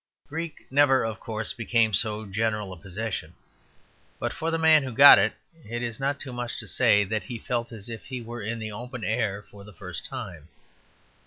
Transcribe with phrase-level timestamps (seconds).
[0.27, 3.35] Greek never, of course, became so general a possession;
[4.19, 7.21] but for the man who got it, it is not too much to say that
[7.25, 10.47] he felt as if he were in the open air for the first time.